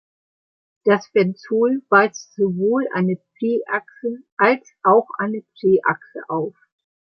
[0.83, 6.57] Das Benzol weist sowohl eine C-Achse als auch eine C-Achse auf.